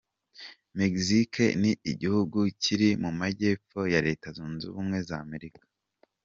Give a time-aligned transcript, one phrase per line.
[0.79, 5.61] Mexique ni igihugu kiri mu Majyepfo ya Leta Zunze Ubumwe za Amerika.